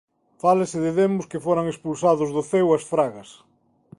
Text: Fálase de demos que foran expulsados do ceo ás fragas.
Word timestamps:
Fálase 0.43 0.77
de 0.85 0.91
demos 0.99 1.25
que 1.31 1.43
foran 1.45 1.65
expulsados 1.71 2.29
do 2.35 2.41
ceo 2.51 2.67
ás 2.77 2.83
fragas. 2.91 3.29